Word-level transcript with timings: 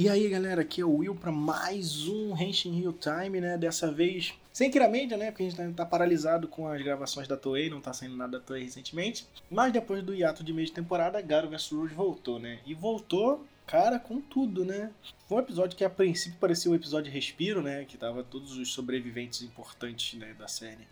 E 0.00 0.08
aí, 0.08 0.30
galera, 0.30 0.62
aqui 0.62 0.80
é 0.80 0.84
o 0.86 0.96
Will 0.96 1.14
para 1.14 1.30
mais 1.30 2.08
um 2.08 2.34
Henshin 2.34 2.80
Real 2.80 2.94
Time, 2.94 3.38
né? 3.38 3.58
Dessa 3.58 3.92
vez 3.92 4.32
sem 4.50 4.70
Kiramédia, 4.70 5.14
né? 5.14 5.30
Porque 5.30 5.42
a 5.42 5.50
gente 5.50 5.58
tá, 5.58 5.84
tá 5.84 5.84
paralisado 5.84 6.48
com 6.48 6.66
as 6.66 6.80
gravações 6.80 7.28
da 7.28 7.36
Toei, 7.36 7.68
não 7.68 7.82
tá 7.82 7.92
saindo 7.92 8.16
nada 8.16 8.38
da 8.38 8.42
Toei 8.42 8.64
recentemente. 8.64 9.26
Mas 9.50 9.74
depois 9.74 10.02
do 10.02 10.14
hiato 10.14 10.42
de 10.42 10.54
meio 10.54 10.66
de 10.66 10.72
temporada, 10.72 11.20
Garo 11.20 11.50
vs 11.50 11.68
Rouge 11.70 11.94
voltou, 11.94 12.38
né? 12.38 12.60
E 12.64 12.72
voltou, 12.72 13.44
cara, 13.66 13.98
com 13.98 14.22
tudo, 14.22 14.64
né? 14.64 14.90
Foi 15.28 15.36
um 15.36 15.40
episódio 15.42 15.76
que 15.76 15.84
a 15.84 15.90
princípio 15.90 16.38
parecia 16.40 16.70
um 16.70 16.74
episódio 16.74 17.10
de 17.10 17.14
respiro, 17.14 17.60
né? 17.60 17.84
Que 17.84 17.98
tava 17.98 18.24
todos 18.24 18.56
os 18.56 18.72
sobreviventes 18.72 19.42
importantes 19.42 20.18
né, 20.18 20.34
da 20.38 20.48
série 20.48 20.88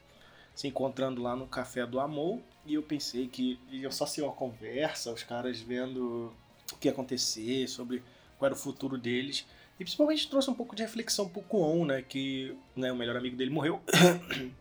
se 0.54 0.68
encontrando 0.68 1.22
lá 1.22 1.34
no 1.34 1.46
café 1.46 1.86
do 1.86 1.98
Amor. 1.98 2.40
E 2.66 2.74
eu 2.74 2.82
pensei 2.82 3.26
que 3.26 3.58
ia 3.70 3.90
só 3.90 4.04
ser 4.04 4.20
uma 4.20 4.32
conversa, 4.32 5.10
os 5.10 5.22
caras 5.22 5.58
vendo 5.60 6.30
o 6.74 6.76
que 6.76 6.88
ia 6.88 6.92
acontecer, 6.92 7.66
sobre 7.68 8.02
qual 8.38 8.46
era 8.46 8.54
o 8.54 8.58
futuro 8.58 8.96
deles. 8.96 9.46
E 9.78 9.84
principalmente 9.84 10.28
trouxe 10.28 10.50
um 10.50 10.54
pouco 10.54 10.74
de 10.74 10.82
reflexão 10.82 11.28
pro 11.28 11.42
Kuon, 11.42 11.84
né? 11.84 12.02
Que 12.02 12.54
né, 12.74 12.90
o 12.90 12.96
melhor 12.96 13.16
amigo 13.16 13.36
dele 13.36 13.50
morreu. 13.50 13.80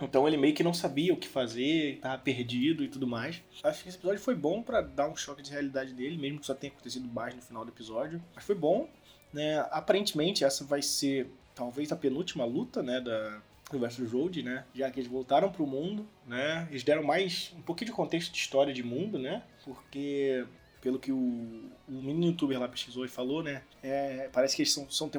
Então 0.00 0.28
ele 0.28 0.36
meio 0.36 0.54
que 0.54 0.62
não 0.62 0.72
sabia 0.72 1.12
o 1.12 1.16
que 1.16 1.26
fazer, 1.26 1.94
estava 1.96 2.16
perdido 2.18 2.84
e 2.84 2.88
tudo 2.88 3.04
mais. 3.04 3.42
Acho 3.64 3.82
que 3.82 3.88
esse 3.88 3.98
episódio 3.98 4.20
foi 4.20 4.34
bom 4.36 4.62
para 4.62 4.80
dar 4.80 5.08
um 5.08 5.16
choque 5.16 5.42
de 5.42 5.50
realidade 5.50 5.92
dele, 5.92 6.16
mesmo 6.16 6.38
que 6.38 6.46
só 6.46 6.54
tenha 6.54 6.72
acontecido 6.72 7.08
mais 7.08 7.34
no 7.34 7.42
final 7.42 7.64
do 7.64 7.72
episódio. 7.72 8.22
Mas 8.32 8.44
foi 8.44 8.54
bom, 8.54 8.88
né? 9.32 9.58
Aparentemente 9.72 10.44
essa 10.44 10.64
vai 10.64 10.82
ser 10.82 11.28
talvez 11.52 11.90
a 11.90 11.96
penúltima 11.96 12.44
luta, 12.44 12.80
né, 12.80 13.00
da 13.00 13.42
versus 13.76 14.10
Road, 14.10 14.42
né? 14.42 14.64
Já 14.74 14.90
que 14.90 15.00
eles 15.00 15.10
voltaram 15.10 15.50
pro 15.50 15.66
mundo, 15.66 16.08
né? 16.26 16.66
Eles 16.70 16.84
deram 16.84 17.02
mais 17.02 17.52
um 17.58 17.60
pouquinho 17.60 17.90
de 17.90 17.96
contexto 17.96 18.32
de 18.32 18.38
história 18.38 18.72
de 18.72 18.82
mundo, 18.82 19.18
né? 19.18 19.42
Porque 19.64 20.46
pelo 20.80 20.98
que 20.98 21.12
o, 21.12 21.16
o 21.16 21.92
menino 21.92 22.26
youtuber 22.26 22.58
lá 22.58 22.68
pesquisou 22.68 23.04
e 23.04 23.08
falou, 23.08 23.42
né? 23.42 23.62
É, 23.82 24.28
parece 24.32 24.56
que 24.56 24.62
eles 24.62 24.72
são, 24.72 24.90
são 24.90 25.10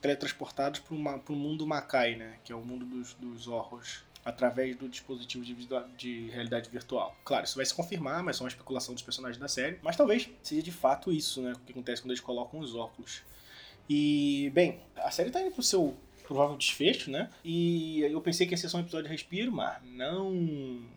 teletransportados 0.00 0.80
para 0.80 0.94
o 0.94 1.36
mundo 1.36 1.66
Makai, 1.66 2.16
né? 2.16 2.38
Que 2.44 2.52
é 2.52 2.56
o 2.56 2.64
mundo 2.64 2.84
dos, 2.84 3.14
dos 3.14 3.48
Horrors 3.48 4.04
através 4.24 4.76
do 4.76 4.88
dispositivo 4.88 5.44
de, 5.44 5.56
de, 5.96 6.30
realidade 6.30 6.70
virtual. 6.70 7.16
Claro, 7.24 7.44
isso 7.44 7.56
vai 7.56 7.66
se 7.66 7.74
confirmar, 7.74 8.22
mas 8.22 8.40
é 8.40 8.44
uma 8.44 8.48
especulação 8.48 8.94
dos 8.94 9.02
personagens 9.02 9.38
da 9.38 9.48
série. 9.48 9.78
Mas 9.82 9.96
talvez 9.96 10.28
seja 10.42 10.62
de 10.62 10.72
fato 10.72 11.12
isso, 11.12 11.42
né? 11.42 11.52
O 11.52 11.58
que 11.60 11.72
acontece 11.72 12.02
quando 12.02 12.12
eles 12.12 12.20
colocam 12.20 12.60
os 12.60 12.74
óculos. 12.74 13.22
E, 13.88 14.50
bem, 14.54 14.80
a 14.96 15.10
série 15.10 15.28
está 15.28 15.40
indo 15.40 15.50
pro 15.50 15.62
seu 15.62 15.96
provável 16.22 16.56
desfecho, 16.56 17.10
né? 17.10 17.28
E 17.44 18.00
eu 18.00 18.20
pensei 18.20 18.46
que 18.46 18.54
ia 18.54 18.56
ser 18.56 18.68
só 18.68 18.78
um 18.78 18.80
episódio 18.80 19.06
de 19.06 19.12
respiro, 19.12 19.50
mas 19.50 19.82
não, 19.84 20.32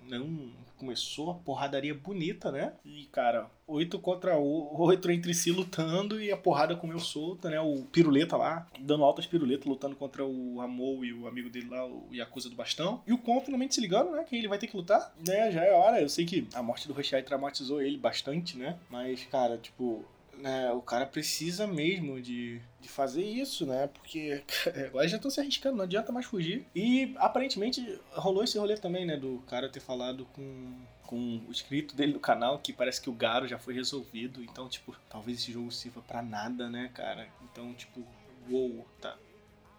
não 0.07 0.51
começou 0.77 1.31
a 1.31 1.35
porradaria 1.35 1.93
bonita, 1.93 2.51
né? 2.51 2.73
E, 2.83 3.05
cara, 3.11 3.49
oito 3.67 3.99
contra 3.99 4.37
oito 4.37 5.09
entre 5.11 5.33
si 5.33 5.51
lutando 5.51 6.21
e 6.21 6.31
a 6.31 6.37
porrada 6.37 6.75
comeu 6.75 6.99
solta, 6.99 7.49
né? 7.49 7.59
O 7.59 7.83
Piruleta 7.91 8.37
lá, 8.37 8.67
dando 8.79 9.03
altas 9.03 9.25
piruletas, 9.25 9.65
lutando 9.65 9.95
contra 9.95 10.25
o 10.25 10.61
Amou 10.61 11.03
e 11.03 11.13
o 11.13 11.27
amigo 11.27 11.49
dele 11.49 11.69
lá, 11.69 11.85
o 11.85 12.07
Yakuza 12.11 12.49
do 12.49 12.55
Bastão. 12.55 13.01
E 13.07 13.13
o 13.13 13.17
Kon 13.17 13.41
finalmente 13.41 13.75
se 13.75 13.81
ligando, 13.81 14.11
né? 14.11 14.23
Que 14.23 14.35
ele 14.35 14.47
vai 14.47 14.57
ter 14.57 14.67
que 14.67 14.77
lutar, 14.77 15.13
né? 15.25 15.51
Já 15.51 15.63
é 15.63 15.73
hora. 15.73 16.01
Eu 16.01 16.09
sei 16.09 16.25
que 16.25 16.47
a 16.53 16.61
morte 16.61 16.87
do 16.87 16.93
Roshai 16.93 17.23
traumatizou 17.23 17.81
ele 17.81 17.97
bastante, 17.97 18.57
né? 18.57 18.77
Mas, 18.89 19.23
cara, 19.25 19.57
tipo, 19.57 20.05
né, 20.37 20.71
o 20.71 20.81
cara 20.81 21.05
precisa 21.05 21.65
mesmo 21.67 22.21
de, 22.21 22.61
de 22.81 22.89
fazer 22.89 23.23
isso, 23.23 23.65
né? 23.65 23.87
Porque 23.87 24.43
agora 24.87 25.07
já 25.07 25.17
estão 25.17 25.31
se 25.31 25.39
arriscando, 25.39 25.77
não 25.77 25.83
adianta 25.83 26.11
mais 26.11 26.25
fugir. 26.25 26.65
E 26.75 27.13
aparentemente 27.17 27.99
rolou 28.11 28.43
esse 28.43 28.57
rolê 28.57 28.77
também, 28.77 29.05
né? 29.05 29.17
Do 29.17 29.43
cara 29.47 29.69
ter 29.69 29.79
falado 29.79 30.25
com, 30.33 30.73
com 31.03 31.41
o 31.47 31.51
inscrito 31.51 31.95
dele 31.95 32.13
no 32.13 32.19
canal 32.19 32.59
que 32.59 32.73
parece 32.73 33.01
que 33.01 33.09
o 33.09 33.13
Garo 33.13 33.47
já 33.47 33.57
foi 33.57 33.73
resolvido. 33.73 34.43
Então, 34.43 34.67
tipo, 34.69 34.95
talvez 35.09 35.39
esse 35.39 35.51
jogo 35.51 35.71
sirva 35.71 36.01
para 36.01 36.21
nada, 36.21 36.69
né, 36.69 36.89
cara? 36.93 37.27
Então, 37.43 37.73
tipo, 37.73 38.05
uou, 38.49 38.85
tá, 39.01 39.17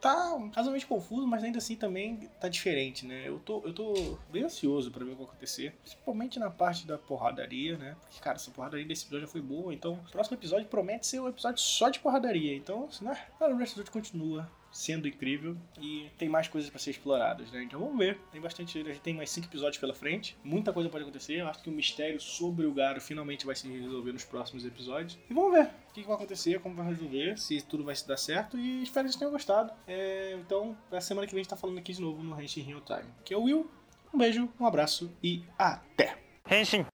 tá 0.07 0.51
razoavelmente 0.55 0.87
confuso, 0.87 1.27
mas 1.27 1.43
ainda 1.43 1.59
assim 1.59 1.77
também 1.77 2.29
tá 2.41 2.49
diferente, 2.49 3.07
né? 3.07 3.27
Eu 3.27 3.39
tô, 3.41 3.63
eu 3.65 3.73
tô 3.73 4.19
bem 4.31 4.45
ansioso 4.45 4.91
para 4.91 5.05
ver 5.05 5.13
o 5.13 5.15
que 5.15 5.23
vai 5.23 5.31
acontecer, 5.31 5.75
principalmente 5.83 6.39
na 6.39 6.51
parte 6.51 6.87
da 6.87 6.99
porradaria, 6.99 7.77
né? 7.77 7.97
Porque, 8.03 8.21
cara, 8.21 8.37
essa 8.37 8.51
porradaria 8.51 8.87
desse 8.87 9.05
episódio 9.05 9.27
já 9.27 9.33
foi 9.33 9.41
boa, 9.41 9.75
então 9.75 9.95
o 9.95 10.11
próximo 10.11 10.37
episódio 10.37 10.67
promete 10.67 11.07
ser 11.07 11.21
um 11.21 11.29
episódio 11.29 11.61
só 11.61 11.89
de 11.89 11.99
porradaria. 11.99 12.55
Então, 12.55 12.89
né? 13.01 13.19
O 13.41 13.57
resto 13.57 13.83
do 13.83 13.91
continua 13.91 14.49
sendo 14.77 15.09
incrível 15.09 15.57
e 15.81 16.11
tem 16.19 16.29
mais 16.29 16.49
coisas 16.49 16.69
para 16.69 16.79
ser 16.79 16.91
exploradas, 16.91 17.51
né? 17.51 17.63
Então 17.63 17.81
vamos 17.81 17.97
ver. 17.97 18.19
Tem 18.31 18.41
bastante, 18.41 18.79
a 18.79 18.85
gente 18.85 19.01
tem 19.01 19.15
mais 19.15 19.31
cinco 19.31 19.47
episódios 19.47 19.79
pela 19.79 19.95
frente. 19.95 20.37
Muita 20.45 20.73
coisa 20.73 20.91
pode 20.91 21.03
acontecer. 21.03 21.41
Eu 21.41 21.49
acho 21.49 21.63
que 21.63 21.71
o 21.71 21.73
mistério 21.73 22.21
sobre 22.21 22.67
o 22.67 22.75
Garo 22.75 23.01
finalmente 23.01 23.47
vai 23.47 23.57
se 23.57 23.67
resolver 23.69 24.13
nos 24.13 24.25
próximos 24.25 24.67
episódios. 24.67 25.19
E 25.31 25.35
vamos 25.35 25.53
ver 25.53 25.71
o 25.91 25.93
que, 25.95 26.03
vai 26.03 26.15
acontecer, 26.15 26.61
como 26.61 26.75
vai 26.75 26.89
resolver, 26.89 27.39
se 27.39 27.63
tudo 27.63 27.85
vai 27.85 27.97
se 27.97 28.07
dar 28.07 28.19
certo. 28.19 28.59
E 28.59 28.83
espero 28.83 29.07
que 29.07 29.13
vocês 29.13 29.19
tenham 29.19 29.33
gostado. 29.33 29.73
É, 29.87 30.37
então, 30.39 30.77
na 30.91 31.01
semana 31.01 31.27
que 31.27 31.33
vem 31.33 31.41
a 31.41 31.43
gente 31.43 31.51
tá 31.51 31.57
falando 31.57 31.79
aqui 31.79 31.95
de 31.95 32.03
novo 32.03 32.23
no 32.23 32.41
Henshin 32.41 32.61
Real 32.61 32.83
Time. 32.83 33.11
Que 33.25 33.33
é 33.33 33.37
o 33.37 33.45
Will. 33.45 33.71
Um 34.13 34.19
beijo, 34.19 34.49
um 34.61 34.67
abraço 34.67 35.11
e 35.23 35.43
até! 35.59 36.19
Henshin! 36.51 36.87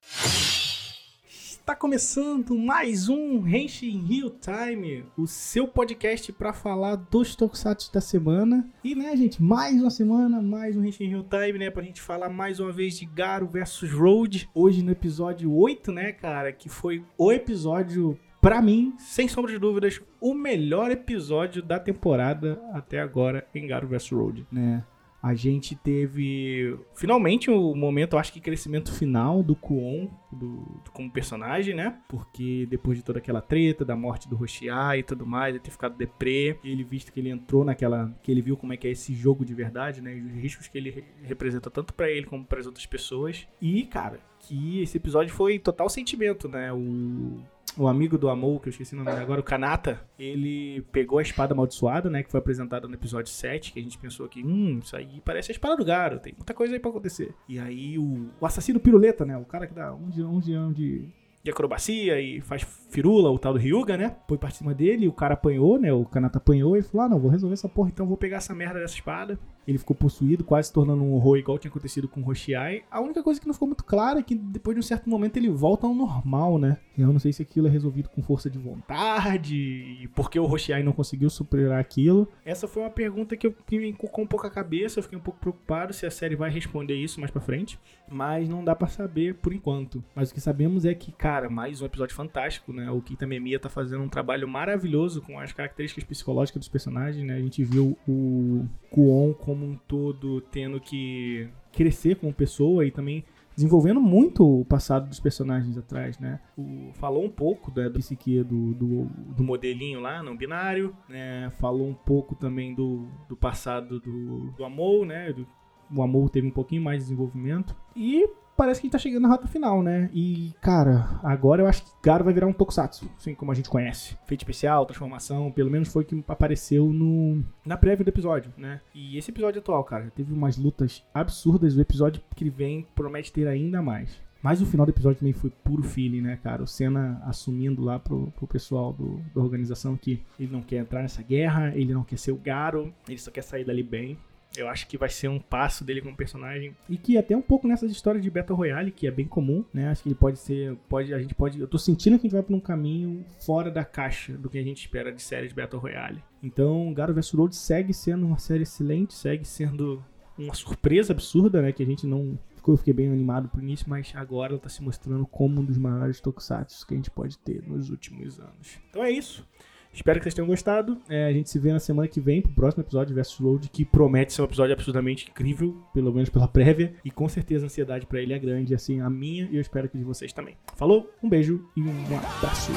Está 1.62 1.76
começando 1.76 2.58
mais 2.58 3.08
um 3.08 3.46
Henshin 3.46 4.04
Real 4.04 4.30
Time, 4.30 5.04
o 5.16 5.28
seu 5.28 5.68
podcast 5.68 6.32
para 6.32 6.52
falar 6.52 6.96
dos 6.96 7.36
Tokusatsu 7.36 7.92
da 7.92 8.00
semana. 8.00 8.68
E 8.82 8.96
né, 8.96 9.16
gente, 9.16 9.40
mais 9.40 9.80
uma 9.80 9.88
semana, 9.88 10.42
mais 10.42 10.76
um 10.76 10.84
Henshin 10.84 11.06
Real 11.06 11.22
Time, 11.22 11.60
né, 11.60 11.70
pra 11.70 11.84
gente 11.84 12.00
falar 12.00 12.28
mais 12.28 12.58
uma 12.58 12.72
vez 12.72 12.98
de 12.98 13.06
Garo 13.06 13.46
versus 13.46 13.92
Road. 13.92 14.50
Hoje 14.52 14.82
no 14.82 14.90
episódio 14.90 15.54
8, 15.54 15.92
né, 15.92 16.10
cara, 16.10 16.52
que 16.52 16.68
foi 16.68 17.04
o 17.16 17.30
episódio 17.30 18.18
para 18.40 18.60
mim, 18.60 18.92
sem 18.98 19.28
sombra 19.28 19.52
de 19.52 19.58
dúvidas, 19.60 20.02
o 20.20 20.34
melhor 20.34 20.90
episódio 20.90 21.62
da 21.62 21.78
temporada 21.78 22.60
até 22.72 22.98
agora 22.98 23.46
em 23.54 23.68
Garo 23.68 23.86
vs 23.86 24.10
Road, 24.10 24.44
né? 24.50 24.82
A 25.22 25.34
gente 25.34 25.76
teve 25.76 26.76
finalmente 26.96 27.48
o 27.48 27.76
momento, 27.76 28.14
eu 28.14 28.18
acho 28.18 28.32
que 28.32 28.40
crescimento 28.40 28.92
final 28.92 29.40
do 29.40 29.54
Kuon 29.54 30.08
do, 30.32 30.80
do, 30.84 30.90
como 30.92 31.08
personagem, 31.08 31.74
né? 31.76 31.96
Porque 32.08 32.66
depois 32.68 32.98
de 32.98 33.04
toda 33.04 33.20
aquela 33.20 33.40
treta, 33.40 33.84
da 33.84 33.94
morte 33.94 34.28
do 34.28 34.34
Roxiá 34.34 34.96
e 34.96 35.02
tudo 35.04 35.24
mais, 35.24 35.54
ele 35.54 35.62
ter 35.62 35.70
ficado 35.70 35.96
deprê, 35.96 36.58
ele 36.64 36.82
visto 36.82 37.12
que 37.12 37.20
ele 37.20 37.30
entrou 37.30 37.64
naquela. 37.64 38.12
que 38.20 38.32
ele 38.32 38.42
viu 38.42 38.56
como 38.56 38.72
é 38.72 38.76
que 38.76 38.88
é 38.88 38.90
esse 38.90 39.14
jogo 39.14 39.44
de 39.44 39.54
verdade, 39.54 40.02
né? 40.02 40.16
E 40.16 40.20
os 40.22 40.32
riscos 40.32 40.66
que 40.66 40.76
ele 40.76 41.04
representa 41.22 41.70
tanto 41.70 41.94
para 41.94 42.10
ele 42.10 42.26
como 42.26 42.44
para 42.44 42.58
as 42.58 42.66
outras 42.66 42.86
pessoas. 42.86 43.46
E, 43.60 43.84
cara, 43.84 44.18
que 44.40 44.82
esse 44.82 44.96
episódio 44.96 45.32
foi 45.32 45.56
total 45.58 45.88
sentimento, 45.88 46.48
né? 46.48 46.72
O, 46.72 47.40
o 47.76 47.88
amigo 47.88 48.18
do 48.18 48.28
Amor, 48.28 48.60
que 48.60 48.68
eu 48.68 48.70
esqueci 48.70 48.94
o 48.94 48.98
nome 48.98 49.10
agora, 49.10 49.40
o 49.40 49.44
Kanata, 49.44 50.00
ele 50.18 50.82
pegou 50.92 51.18
a 51.18 51.22
espada 51.22 51.54
amaldiçoada, 51.54 52.10
né, 52.10 52.22
que 52.22 52.30
foi 52.30 52.38
apresentada 52.38 52.86
no 52.86 52.94
episódio 52.94 53.32
7, 53.32 53.72
que 53.72 53.80
a 53.80 53.82
gente 53.82 53.98
pensou 53.98 54.28
que, 54.28 54.44
hum, 54.44 54.80
isso 54.82 54.96
aí 54.96 55.22
parece 55.24 55.50
a 55.50 55.54
espada 55.54 55.76
do 55.76 55.84
Garo, 55.84 56.18
tem 56.18 56.34
muita 56.36 56.54
coisa 56.54 56.74
aí 56.74 56.80
pra 56.80 56.90
acontecer. 56.90 57.34
E 57.48 57.58
aí 57.58 57.98
o, 57.98 58.30
o 58.40 58.46
assassino 58.46 58.80
piruleta, 58.80 59.24
né, 59.24 59.36
o 59.36 59.44
cara 59.44 59.66
que 59.66 59.74
dá 59.74 59.92
um 59.94 60.08
de, 60.10 60.22
um 60.22 60.40
de, 60.40 60.72
de 60.74 61.08
de 61.42 61.50
acrobacia 61.50 62.20
e 62.20 62.40
faz 62.40 62.62
firula, 62.88 63.30
o 63.30 63.38
tal 63.38 63.52
do 63.52 63.58
Ryuga, 63.58 63.96
né? 63.96 64.14
Foi 64.28 64.38
pra 64.38 64.50
cima 64.50 64.72
dele, 64.72 65.08
o 65.08 65.12
cara 65.12 65.34
apanhou, 65.34 65.78
né? 65.78 65.92
O 65.92 66.04
Kanata 66.04 66.38
apanhou 66.38 66.76
e 66.76 66.82
falou: 66.82 67.06
Ah, 67.06 67.08
não, 67.08 67.18
vou 67.18 67.30
resolver 67.30 67.54
essa 67.54 67.68
porra, 67.68 67.90
então 67.92 68.06
vou 68.06 68.16
pegar 68.16 68.36
essa 68.36 68.54
merda 68.54 68.78
dessa 68.78 68.94
espada. 68.94 69.38
Ele 69.66 69.78
ficou 69.78 69.94
possuído, 69.94 70.44
quase 70.44 70.68
se 70.68 70.74
tornando 70.74 71.02
um 71.02 71.14
horror 71.14 71.36
igual 71.38 71.58
tinha 71.58 71.70
acontecido 71.70 72.08
com 72.08 72.20
o 72.20 72.24
Roshiai. 72.24 72.82
A 72.90 73.00
única 73.00 73.22
coisa 73.22 73.40
que 73.40 73.46
não 73.46 73.54
ficou 73.54 73.68
muito 73.68 73.84
clara 73.84 74.20
é 74.20 74.22
que 74.22 74.34
depois 74.34 74.74
de 74.74 74.80
um 74.80 74.82
certo 74.82 75.08
momento 75.08 75.36
ele 75.36 75.48
volta 75.48 75.86
ao 75.86 75.94
normal, 75.94 76.58
né? 76.58 76.78
Eu 76.96 77.12
não 77.12 77.18
sei 77.18 77.32
se 77.32 77.42
aquilo 77.42 77.66
é 77.66 77.70
resolvido 77.70 78.08
com 78.08 78.22
força 78.22 78.50
de 78.50 78.58
vontade 78.58 79.56
e 79.56 80.08
por 80.08 80.30
que 80.30 80.38
o 80.38 80.44
Roshiai 80.44 80.82
não 80.82 80.92
conseguiu 80.92 81.30
superar 81.30 81.80
aquilo. 81.80 82.28
Essa 82.44 82.68
foi 82.68 82.82
uma 82.82 82.90
pergunta 82.90 83.36
que, 83.36 83.46
eu, 83.46 83.54
que 83.66 83.78
me 83.78 83.88
encucou 83.88 84.24
um 84.24 84.26
pouco 84.26 84.46
a 84.46 84.50
cabeça, 84.50 84.98
eu 84.98 85.02
fiquei 85.02 85.18
um 85.18 85.22
pouco 85.22 85.40
preocupado 85.40 85.92
se 85.92 86.04
a 86.04 86.10
série 86.10 86.36
vai 86.36 86.50
responder 86.50 86.94
isso 86.94 87.20
mais 87.20 87.30
pra 87.30 87.40
frente, 87.40 87.78
mas 88.08 88.48
não 88.48 88.64
dá 88.64 88.74
para 88.74 88.88
saber 88.88 89.34
por 89.34 89.52
enquanto. 89.52 90.04
Mas 90.14 90.30
o 90.30 90.34
que 90.34 90.40
sabemos 90.40 90.84
é 90.84 90.94
que, 90.94 91.12
cara, 91.12 91.48
mais 91.48 91.80
um 91.80 91.86
episódio 91.86 92.14
fantástico, 92.14 92.72
né? 92.72 92.90
O 92.90 93.00
Kita 93.00 93.26
Memia 93.26 93.58
tá 93.58 93.68
fazendo 93.68 94.02
um 94.02 94.08
trabalho 94.08 94.46
maravilhoso 94.46 95.22
com 95.22 95.38
as 95.38 95.52
características 95.52 96.04
psicológicas 96.04 96.60
dos 96.60 96.68
personagens, 96.68 97.24
né? 97.26 97.34
A 97.34 97.40
gente 97.40 97.64
viu 97.64 97.96
o 98.06 98.66
Kuon 98.90 99.32
como 99.32 99.64
um 99.64 99.76
todo 99.88 100.40
tendo 100.40 100.80
que 100.80 101.48
crescer 101.72 102.16
como 102.16 102.32
pessoa 102.32 102.84
e 102.86 102.90
também 102.90 103.24
desenvolvendo 103.54 104.00
muito 104.00 104.60
o 104.60 104.64
passado 104.64 105.08
dos 105.08 105.20
personagens 105.20 105.76
atrás, 105.76 106.18
né? 106.18 106.40
O, 106.56 106.90
falou 106.94 107.24
um 107.24 107.30
pouco 107.30 107.72
né, 107.74 107.88
do 107.88 107.98
psique 107.98 108.42
do, 108.42 108.74
do, 108.74 109.04
do, 109.36 109.44
modelinho 109.44 110.00
lá, 110.00 110.22
não 110.22 110.36
binário, 110.36 110.96
né? 111.08 111.50
Falou 111.58 111.88
um 111.88 111.94
pouco 111.94 112.34
também 112.34 112.74
do, 112.74 113.06
do 113.28 113.36
passado 113.36 114.00
do, 114.00 114.50
do 114.52 114.64
Amor, 114.64 115.06
né? 115.06 115.32
Do, 115.32 115.46
o 115.94 116.02
Amor 116.02 116.30
teve 116.30 116.46
um 116.46 116.50
pouquinho 116.52 116.82
mais 116.82 116.98
de 116.98 117.04
desenvolvimento. 117.04 117.76
E 117.94 118.28
parece 118.56 118.80
que 118.80 118.86
a 118.86 118.88
gente 118.88 118.92
tá 118.92 118.98
chegando 118.98 119.22
na 119.22 119.28
rota 119.28 119.46
final, 119.46 119.82
né? 119.82 120.10
E, 120.12 120.52
cara, 120.60 121.20
agora 121.22 121.62
eu 121.62 121.66
acho 121.66 121.82
que 121.82 121.90
Garo 122.02 122.24
vai 122.24 122.34
virar 122.34 122.46
um 122.46 122.52
Tokusatsu, 122.52 123.10
assim 123.16 123.34
como 123.34 123.52
a 123.52 123.54
gente 123.54 123.68
conhece. 123.68 124.16
Feito 124.26 124.42
especial, 124.42 124.86
transformação, 124.86 125.50
pelo 125.50 125.70
menos 125.70 125.92
foi 125.92 126.02
o 126.02 126.06
que 126.06 126.24
apareceu 126.28 126.86
no, 126.92 127.42
na 127.64 127.76
prévia 127.76 128.04
do 128.04 128.08
episódio, 128.08 128.52
né? 128.56 128.80
E 128.94 129.16
esse 129.16 129.30
episódio 129.30 129.60
atual, 129.60 129.82
cara, 129.84 130.12
teve 130.14 130.32
umas 130.32 130.56
lutas 130.56 131.04
absurdas. 131.12 131.76
O 131.76 131.80
episódio 131.80 132.22
que 132.34 132.48
vem 132.50 132.86
promete 132.94 133.32
ter 133.32 133.46
ainda 133.46 133.80
mais. 133.80 134.20
Mas 134.42 134.60
o 134.60 134.66
final 134.66 134.84
do 134.84 134.90
episódio 134.90 135.20
também 135.20 135.32
foi 135.32 135.50
puro 135.50 135.84
feeling, 135.84 136.20
né, 136.20 136.36
cara? 136.42 136.64
O 136.64 136.66
Senna 136.66 137.22
assumindo 137.24 137.80
lá 137.80 138.00
pro, 138.00 138.32
pro 138.32 138.46
pessoal 138.46 138.92
do, 138.92 139.22
da 139.32 139.40
organização 139.40 139.96
que 139.96 140.20
ele 140.38 140.50
não 140.50 140.60
quer 140.60 140.78
entrar 140.78 141.00
nessa 141.00 141.22
guerra, 141.22 141.72
ele 141.76 141.94
não 141.94 142.02
quer 142.02 142.18
ser 142.18 142.32
o 142.32 142.36
Garo, 142.36 142.92
ele 143.08 143.18
só 143.18 143.30
quer 143.30 143.42
sair 143.42 143.64
dali 143.64 143.84
bem. 143.84 144.18
Eu 144.56 144.68
acho 144.68 144.86
que 144.86 144.98
vai 144.98 145.08
ser 145.08 145.28
um 145.28 145.38
passo 145.38 145.84
dele 145.84 146.00
como 146.00 146.16
personagem. 146.16 146.76
E 146.88 146.96
que 146.96 147.16
até 147.16 147.36
um 147.36 147.42
pouco 147.42 147.66
nessas 147.66 147.90
histórias 147.90 148.22
de 148.22 148.30
Battle 148.30 148.56
Royale, 148.56 148.90
que 148.90 149.06
é 149.06 149.10
bem 149.10 149.26
comum, 149.26 149.64
né? 149.72 149.88
Acho 149.88 150.02
que 150.02 150.08
ele 150.08 150.14
pode 150.14 150.38
ser. 150.38 150.76
Pode, 150.88 151.12
a 151.14 151.18
gente 151.18 151.34
pode. 151.34 151.58
Eu 151.60 151.66
tô 151.66 151.78
sentindo 151.78 152.18
que 152.18 152.26
a 152.26 152.28
gente 152.28 152.36
vai 152.36 152.42
por 152.42 152.54
um 152.54 152.60
caminho 152.60 153.24
fora 153.40 153.70
da 153.70 153.84
caixa 153.84 154.34
do 154.34 154.50
que 154.50 154.58
a 154.58 154.62
gente 154.62 154.80
espera 154.80 155.12
de 155.12 155.22
séries 155.22 155.50
de 155.50 155.54
Battle 155.54 155.80
Royale. 155.80 156.22
Então, 156.42 156.92
Garo 156.92 157.14
vs 157.14 157.30
Road 157.32 157.56
segue 157.56 157.94
sendo 157.94 158.26
uma 158.26 158.38
série 158.38 158.62
excelente, 158.62 159.14
segue 159.14 159.44
sendo 159.44 160.04
uma 160.36 160.54
surpresa 160.54 161.12
absurda, 161.12 161.62
né? 161.62 161.72
Que 161.72 161.82
a 161.82 161.86
gente 161.86 162.06
não. 162.06 162.38
Ficou, 162.56 162.74
eu 162.74 162.78
fiquei 162.78 162.94
bem 162.94 163.08
animado 163.10 163.48
pro 163.48 163.60
início, 163.60 163.86
mas 163.88 164.12
agora 164.14 164.52
ela 164.52 164.60
tá 164.60 164.68
se 164.68 164.82
mostrando 164.82 165.26
como 165.26 165.60
um 165.60 165.64
dos 165.64 165.76
maiores 165.76 166.20
tokusatsu 166.20 166.86
que 166.86 166.94
a 166.94 166.96
gente 166.96 167.10
pode 167.10 167.36
ter 167.38 167.62
nos 167.66 167.90
últimos 167.90 168.38
anos. 168.38 168.78
Então 168.88 169.02
é 169.02 169.10
isso. 169.10 169.44
Espero 169.92 170.18
que 170.18 170.24
vocês 170.24 170.34
tenham 170.34 170.46
gostado. 170.46 170.98
É, 171.08 171.26
a 171.26 171.32
gente 171.32 171.50
se 171.50 171.58
vê 171.58 171.72
na 171.72 171.78
semana 171.78 172.08
que 172.08 172.20
vem 172.20 172.40
pro 172.40 172.52
próximo 172.52 172.82
episódio 172.82 173.14
Versus 173.14 173.38
Load, 173.40 173.68
que 173.68 173.84
promete 173.84 174.32
ser 174.32 174.42
um 174.42 174.46
episódio 174.46 174.72
absurdamente 174.72 175.30
incrível, 175.30 175.76
pelo 175.92 176.12
menos 176.12 176.30
pela 176.30 176.48
prévia. 176.48 176.94
E 177.04 177.10
com 177.10 177.28
certeza 177.28 177.64
a 177.64 177.66
ansiedade 177.66 178.06
para 178.06 178.20
ele 178.20 178.32
é 178.32 178.38
grande, 178.38 178.74
assim, 178.74 179.00
a 179.00 179.10
minha 179.10 179.48
e 179.50 179.56
eu 179.56 179.60
espero 179.60 179.88
que 179.88 179.98
de 179.98 180.04
vocês 180.04 180.32
também. 180.32 180.56
Falou, 180.76 181.10
um 181.22 181.28
beijo 181.28 181.68
e 181.76 181.82
um 181.82 181.90
abraço. 182.16 182.72